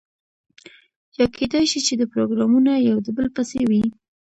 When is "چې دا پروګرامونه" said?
1.87-2.71